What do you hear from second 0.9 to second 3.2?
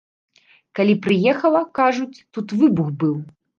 прыехала, кажуць, тут выбух быў.